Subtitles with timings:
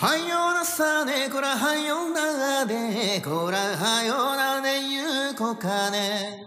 [0.00, 6.40] はよなさねこらはよなでこらはよなでゆうこかね。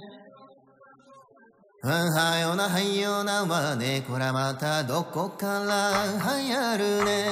[1.83, 7.29] はよなはよなはねこらまたどこからはやるね。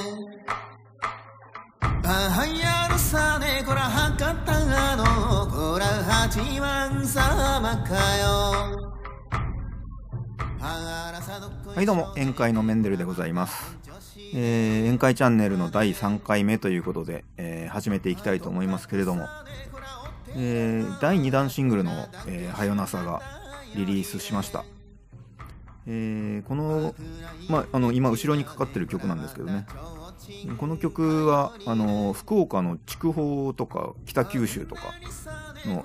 [1.81, 9.00] はやるさねこらはかたのこら八幡様かよ。
[10.61, 11.87] はい。
[11.87, 13.75] どうも宴会のメンデルでございます、
[14.35, 19.27] えー宴会チャンネルの第3回目ということで、えー始めていきたいと思いますけれども、
[20.35, 23.23] えー第2弾シングルの「えはよなさ」が
[23.75, 24.63] リリースしました、
[25.87, 26.93] えーこの,、
[27.49, 29.65] まあ、あの今後ろにかかってる曲なんですけどね。
[30.57, 34.81] この曲はあの福岡の筑豊とか北九州とか
[35.65, 35.83] の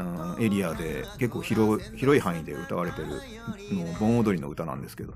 [0.00, 1.82] うんエリアで結構広
[2.16, 3.14] い範囲で歌われてるの
[3.98, 5.14] 盆踊りの歌なんですけど。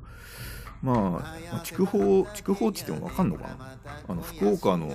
[0.82, 3.76] まあ筑豊筑豊って言っても分かんのかな？
[4.08, 4.90] あの福岡の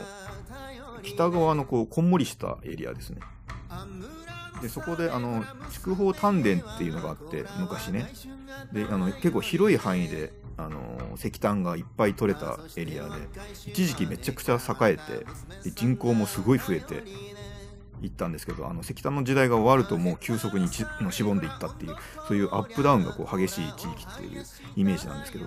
[1.04, 3.22] 北側のこうこんもりしたエリアですね。
[4.64, 8.12] でそこであの筑豊丹田っていうのがあって昔ね。
[8.74, 10.80] であの結構広い範囲であの
[11.18, 13.12] 石炭がいっぱい取れたエリアで
[13.68, 17.04] 一時期めちゃくちゃ栄えて人口もすごい増えて
[18.06, 21.96] いったんですけどあの石炭の時代が終わるともう急速にちもうしぼんでいったっていう
[22.28, 24.44] そういうアップダウンがこう激しい地域っていう
[24.76, 25.46] イメージなんですけど。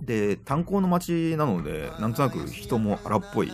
[0.00, 3.52] で炭鉱の町なのでなんとなく人も荒っぽい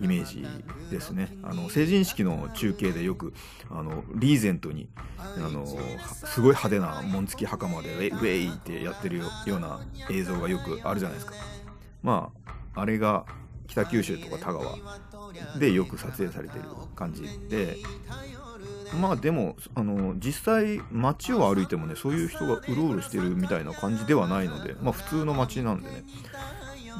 [0.00, 0.46] イメージ
[0.90, 1.36] ですね。
[1.42, 3.34] あの成人式の中継でよく
[3.70, 11.34] あのリーゼントにあのすごい派手な紋付き袴でウェイウェイってやってるよような映像がよくあるじゃないですか。
[12.02, 12.30] ま
[12.74, 13.26] ああれが
[13.70, 14.76] 北九州とか田川
[15.58, 16.64] でよく撮影されてる
[16.96, 17.78] 感じで
[19.00, 26.04] まあでもあの実際街を歩いてもねそういう人がうろうろしてるみたいな感じではないのでまあ普通の街なんでね。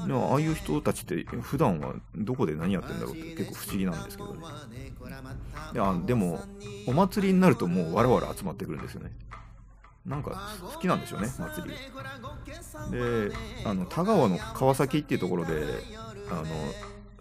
[0.06, 4.40] でもああいう人たちって普段はどこで何やってんだろうって結構不思議なんですけどね。
[5.74, 6.40] いやでも
[6.86, 9.12] お祭りになるともうわらわら集まってくるんですよね。
[10.06, 11.74] なんか好きなんでしょうね祭り。
[12.90, 13.34] で
[13.64, 15.52] あの田川の川崎っていうところで
[16.30, 16.44] あの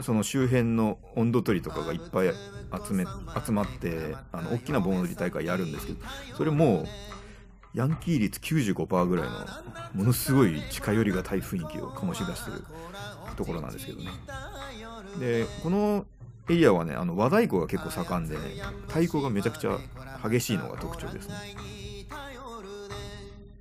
[0.01, 2.33] その周辺の温度取りとかがいっぱい
[2.87, 3.05] 集め
[3.45, 5.99] 集まってあの大きな盆踊り大会やるんですけど
[6.37, 6.85] それも
[7.73, 9.31] ヤンキー率95%ぐらいの
[9.93, 12.63] ものすごい近寄りがたい雰囲気を醸し出してる
[13.35, 14.09] ところなんですけどね。
[15.19, 16.05] でこの
[16.49, 18.41] エリアはねあの和太鼓が結構盛んでね
[18.87, 19.77] 太鼓がめちゃくちゃ
[20.27, 21.35] 激しいのが特徴ですね。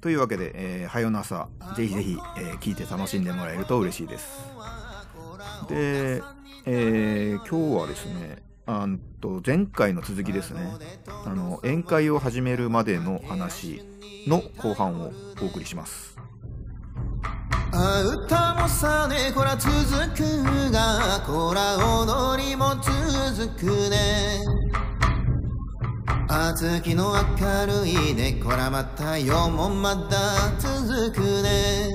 [0.00, 4.28] というわけで、えーはよなさぜひぜひ、えー聞いて楽しんでもらえると嬉しいです。
[5.68, 6.22] で、
[6.64, 10.60] えー今日はですねあんと前回の続きですね。
[11.26, 13.82] あの宴会を始めるまでの話
[14.26, 15.12] の後半を
[15.42, 16.16] お送りします
[17.72, 19.72] あ歌もさねこら続
[20.14, 24.40] くがこら踊りも続くね。
[26.30, 31.90] あ月の明るいねこらまた夜もまだ続くね。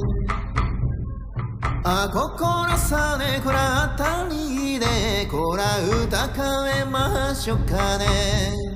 [1.84, 8.73] あ心さねこらあたりでこら歌かえましょかね。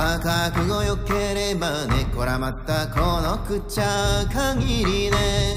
[0.00, 5.56] あ覚悟よければねこらまたこのくちゃ限りね。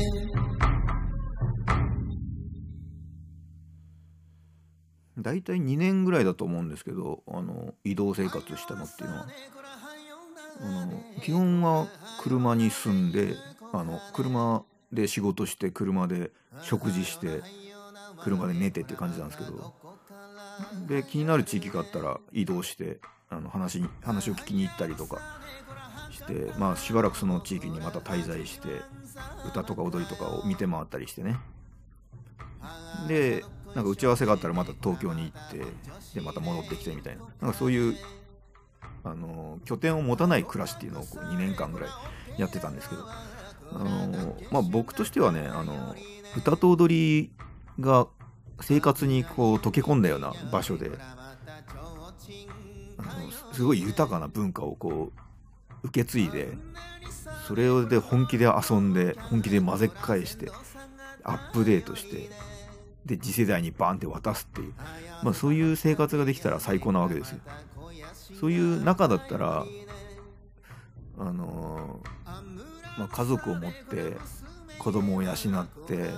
[5.19, 9.28] 大体2年ぐらいだと思うんですけどあの移動生活したのっていうのは。
[10.63, 11.88] あの基本は
[12.19, 13.35] 車に住んで
[13.72, 16.31] あの車で仕事して車で
[16.63, 17.44] 食事して
[18.23, 19.91] 車で寝てっていう感じなんですけど。
[20.88, 25.19] で気になる地域があったら移動してあの話に話を聞きに行ったりとか
[26.12, 28.81] してまあしばらくその地域にまた滞在して
[29.47, 31.38] 歌とか踊りとかを見て回ったりしてね。
[33.07, 37.23] でなんか打ち合わせがあったらまた東京に行ってでまた戻ってきてみたいな。
[37.41, 37.95] なんかそういう
[39.03, 41.90] あの拠点を持たない暮らしっていうのをこう2年間ぐらい
[42.38, 43.03] やってたんですけど。
[43.73, 45.95] あの、まあ、僕としてはねあの
[46.38, 47.31] 歌と踊り
[47.79, 48.08] が
[48.61, 50.91] 生活にこう溶け込んだような場所で
[52.97, 55.11] あのすごい豊かな文化をこ
[55.84, 56.49] う受け継いで
[57.47, 60.52] それで本気で遊んで本気で混ぜ返して
[61.23, 62.29] アップデートして
[63.05, 64.73] で次世代にバンって渡すっていう、
[65.23, 67.40] まあ、そういう生活ができたら最高なわけですよ。
[68.40, 69.66] そういう中だったら
[71.17, 72.22] あのー
[72.97, 74.16] まあ、家族を持って
[74.79, 75.35] 子供を養っ
[75.87, 76.09] て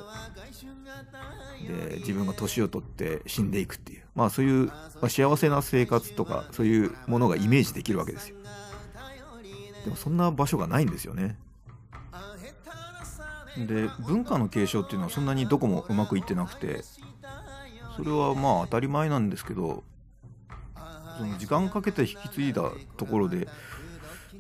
[1.63, 4.03] で自分が年を取って死んでいくっていう。
[4.15, 8.37] まあそういう、まあ、幸せな生活とかそういうものがイメージできるわけですよ。
[9.83, 11.37] でもそんな場所がないんですよね。
[13.57, 16.81] で文化の継承っていうのはそんなにどこもうまくいってなくて
[17.95, 19.83] それはまあ当たり前なんですけど
[21.17, 23.47] その時間かけて引き継いだところで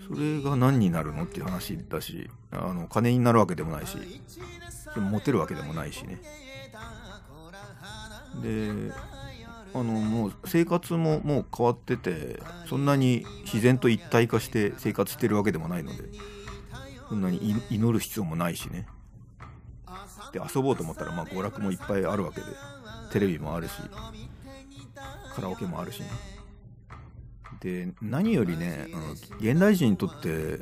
[0.07, 3.97] それが何になるのっていう話だしあの金になるわけでもないし
[4.97, 6.19] モテるわけでもないしね。
[8.41, 8.91] で
[9.73, 16.03] あのもう生活ももう変わっててそんなに自然と一体化して生活してるわけでもないので
[17.09, 18.87] そんなに祈る必要もないしね。
[20.31, 22.47] で遊ぼうと思ったらまあ娯楽もいっぱいあるわけで
[23.11, 23.73] テレビもあるし
[25.35, 26.07] カラオケもあるしね。
[27.59, 28.87] で何よりね
[29.39, 30.59] 現代人にとって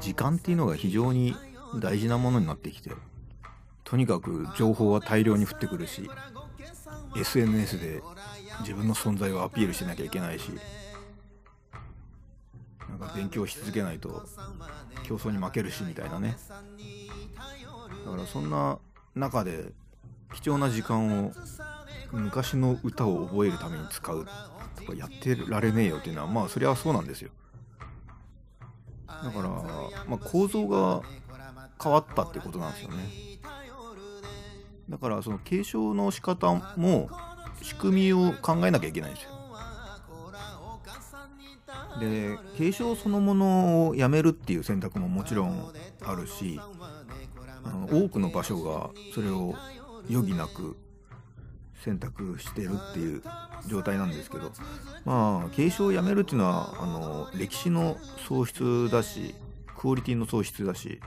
[0.00, 1.34] 時間っていうのが非常に
[1.80, 2.90] 大事なものになってきて
[3.84, 6.10] とにかく情報は大量に降ってくるし
[7.16, 8.02] SNS で
[8.60, 10.50] 自分の存在をアピールしなきゃいけないし
[12.88, 14.26] なんか勉強し続けないと
[15.04, 16.36] 競争に負けるしみたいなね。
[18.04, 18.78] だからそんな
[19.14, 19.72] 中で
[20.34, 21.32] 貴重な時間を
[22.12, 24.26] 昔の歌を覚えるために使う
[24.76, 27.30] とかやってられねえよっていうのはまあそりゃそうなんですよ。
[29.06, 29.48] だから、
[30.08, 31.02] まあ、構造が
[31.82, 33.08] 変わったってことなんですよね。
[34.88, 37.08] だからその継承の仕方も
[37.62, 39.30] 仕組みを考えなきゃいけないんですよ。
[42.00, 45.72] で継承そのものをやめるっていう選択ももちろん
[46.04, 46.58] あるし
[47.64, 49.54] あの多くの場所がそれを
[50.10, 50.76] 余儀なく
[51.82, 53.22] 選択してるっていう
[53.66, 54.52] 状態なんですけど
[55.04, 57.96] まあ継承をやめるっていうのはあの歴史の
[58.28, 59.34] 喪失だし
[59.76, 61.00] クオリティの喪失だし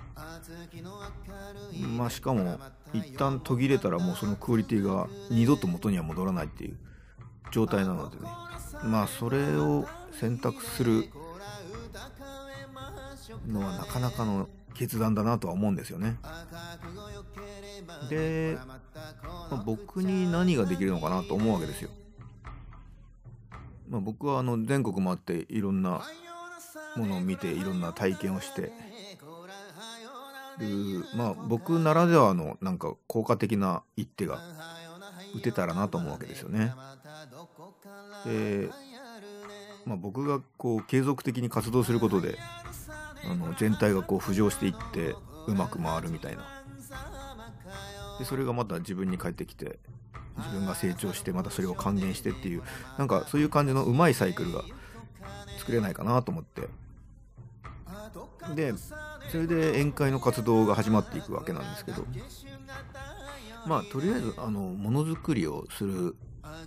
[1.97, 2.59] まあしかも
[2.97, 6.77] 一旦途切れたらもうそのクオリティが二度と元には戻らないっていう
[7.51, 8.23] 状態なのでね。
[8.83, 11.09] まあそれを選択する
[13.47, 16.17] のはなかなかの決断だなとは思うんですよね。
[18.09, 18.57] で、
[19.49, 21.89] まあ、僕に何ができるのかなと思うわけですよ、
[23.89, 26.01] まあ、僕はあの全国回っていろんな
[26.95, 28.71] ものを見ていろんな体験をして
[31.15, 34.39] まあ僕ならではのなんか効果的な一手が
[35.35, 36.73] 打てたらなと思うわけですよね。
[38.25, 38.69] で、
[39.85, 42.37] まあ、僕がこう継続的に活動することで
[43.29, 45.15] あの全体がこう浮上していって
[45.47, 46.43] うまく回るみたいな。
[48.19, 49.77] でそれがまた自分に返ってきて
[50.37, 52.63] 自分が成長してまたそれを還元してっていう
[52.97, 54.63] なんかそういう感じのうまいサイクルが
[55.59, 56.69] 作れないかなと思って。
[58.55, 58.73] で
[59.31, 62.05] それで宴会の活動が始まっていくわけなんですけど
[63.65, 66.15] まあとりあえずあのものづくりをする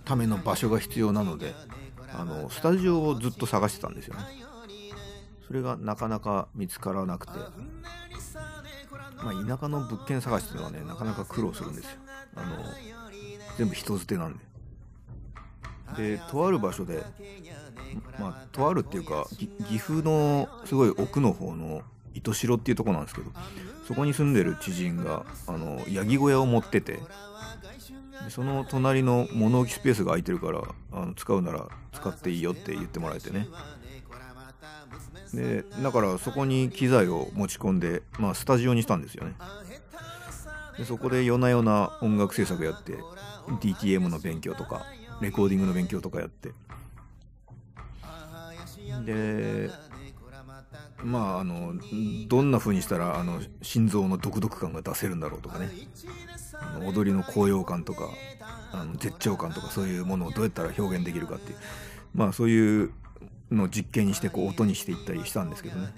[0.05, 1.53] ための場所が必要なので
[2.13, 4.23] あのスタジオをずっと探してたんですよね。
[5.47, 7.33] それがなかなか見つからなくて
[9.23, 11.91] まあ、田舎の物件探しっていうのはねなかなか苦労するんですよ。
[12.35, 12.55] あの
[13.57, 14.49] 全部人捨てなんで。
[15.97, 17.03] でとある場所で
[18.19, 19.27] まあとあるっていうか
[19.67, 21.81] 岐阜のすごい奥の方の
[22.13, 23.31] 糸代っていうとこなんですけど
[23.87, 26.99] そこに住んでる知人があのヤギ小屋を持ってて
[28.23, 30.61] でその隣の物置スペースが空いてるから
[30.91, 33.47] あの使うなら使っていいよって言ってもらえてね。
[35.33, 39.35] でだからそこに機材を持ち込んで、まあ、スタジオにしたんですよね。
[40.77, 42.97] でそこで夜な夜な音楽制作やって
[43.61, 44.85] DTM の勉強とか
[45.21, 46.51] レコーディングの勉強とかやって
[49.05, 49.69] で
[51.03, 51.73] まああの
[52.27, 55.69] どんな風にしたらあの心臓の独特感が出せるんだろうとかね。
[56.61, 58.09] あの踊りの高揚感とか
[58.71, 61.57] あの絶頂感とかそういうものをどうやったら表現できるかっていう。
[62.13, 62.91] まあそういう
[63.51, 65.93] のを実験にしてこう音にしていったりしたんですけどね。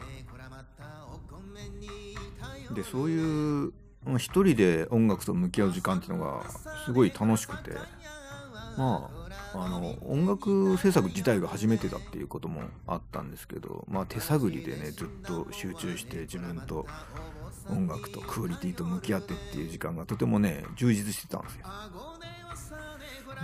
[2.73, 3.73] でそういう
[4.17, 6.43] 一人で音楽と向き合う時間っていうのが
[6.85, 7.71] すごい楽しくて。
[8.77, 9.20] まあ
[9.53, 16.85] あの音楽制作自体が初めてだっていうこともあったんですけど、まあ、手探りでねずっと集中して自分と
[17.69, 21.65] 音楽とクオリティと向き合ってっていう時間がとてもね充実してたんですよ。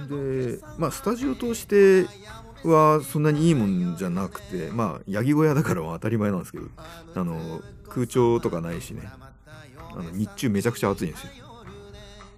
[0.10, 2.06] でまあスタジオ通して
[2.64, 6.66] はそんなにいいもんじゃなくてまあヤギ小屋だからは当たり前なんですけど
[7.16, 9.10] あの空調とかないしね
[9.92, 11.32] あの日中めちゃくちゃ暑いんですよ。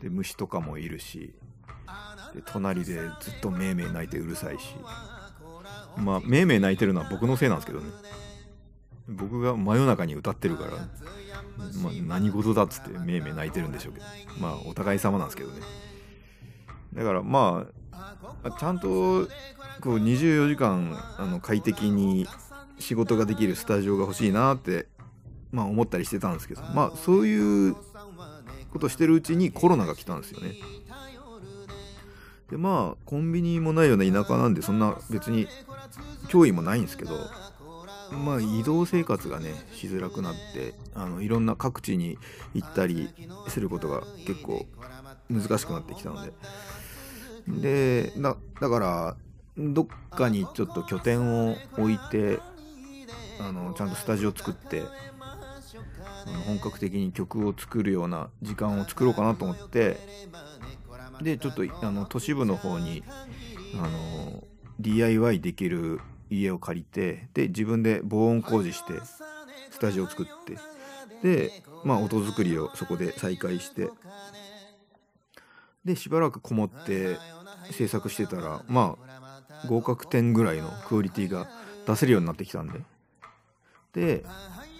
[0.01, 1.33] で虫とかもいるし
[2.45, 4.75] 隣でずっとめいめい泣いてうるさいし。
[5.97, 7.87] まあめいめい泣いてるのは僕のせいなんですけどね。
[9.07, 10.71] 僕が真夜中に歌ってるから、
[11.81, 14.05] まあ、何事だっつってめいめい泣いてるんでしょうけど。
[14.39, 15.61] まあお互い様なんですけどね。
[16.93, 17.65] だからま
[18.43, 18.87] あちゃんと
[19.81, 22.27] こう24時間あの快適に
[22.77, 24.87] 仕事ができるスタジオが欲しいなって、
[25.51, 26.61] まあ、思ったりしてたんですけど。
[26.73, 27.75] まあそういう
[28.71, 30.53] ことしてるうちにコロナが来たんですよね。
[32.49, 35.47] でまあコンビニもないような田舎なんでそんな別に
[36.27, 37.15] 脅威もないんですけど
[38.11, 42.17] まあ移動生活がねしづらくなってあのいろんな各地に
[42.53, 43.09] 行ったり
[43.47, 44.65] することが結構
[45.29, 46.33] 難しくなってきたので。
[47.47, 48.35] でだ
[48.69, 49.15] から
[49.57, 52.39] どっかにちょっと拠点を置いて
[53.39, 54.83] あのちゃんとスタジオ作って
[56.45, 59.97] 本格的に曲を作るような時間を作ろうかなと思って
[61.21, 63.03] でちょっとあの都市部の方に
[63.75, 64.43] あの
[64.79, 65.99] DIY できる
[66.29, 68.93] 家を借りてで自分で防音工事して
[69.71, 70.57] スタジオを作って
[71.21, 73.89] でまあ音作りをそこで再開して
[75.85, 77.17] でしばらくこもって
[77.71, 81.47] 制作してたらまあ合格点ぐらいのクオリティが
[81.85, 82.81] 出せるようになってきたんで。
[83.93, 84.23] で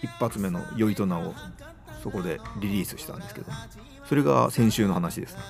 [0.01, 1.34] 一発目の「酔いとな」を
[2.03, 3.51] そこでリリースしたんですけど
[4.08, 5.41] それが先週の話ですね。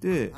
[0.00, 0.32] で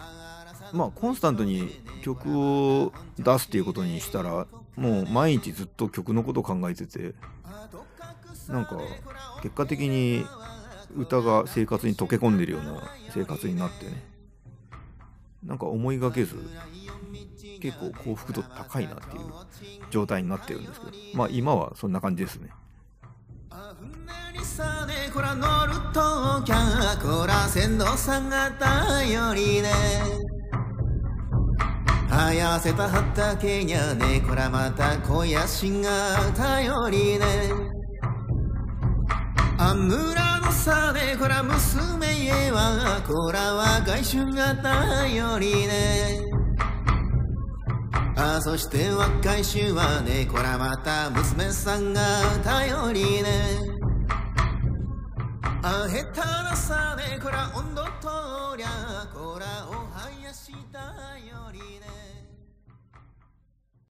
[0.72, 7.14] まあコンスタントに曲を出すっていうことにしたらもう毎日ずっと曲のこと考えてて
[8.48, 8.78] なんか
[9.42, 10.24] 結果的に
[10.96, 14.12] 歌が生活に溶け込んでるような生活になってね。
[15.44, 16.36] なんか思いがけず
[17.60, 19.22] 結構幸福度高いなっていう
[19.90, 20.92] 状態になってるんですけど。
[21.14, 22.50] まあ今はそんな感じですね。
[24.52, 25.10] さね。
[25.14, 29.70] こら乗るときゃこら線路さんが頼りね。
[32.10, 34.20] あやせた畑にゃね。
[34.20, 37.26] こらまた肥やしが頼りね。
[39.56, 41.16] あ村のさね。
[41.18, 46.20] こら娘へはこらは外周が頼りね。
[48.16, 50.26] あそして若い衆はね。
[50.26, 52.02] こらまた娘さんが
[52.44, 53.71] 頼りね。
[55.64, 60.80] あへたらさねこら温度とりゃこらおはやした
[61.18, 62.11] よりね。